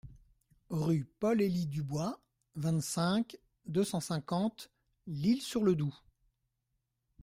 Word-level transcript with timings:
Rue 0.71 1.05
Paul 1.19 1.43
Elie 1.43 1.67
Dubois, 1.67 2.19
vingt-cinq, 2.55 3.37
deux 3.67 3.83
cent 3.83 3.99
cinquante 3.99 4.71
L'Isle-sur-le-Doubs 5.05 5.93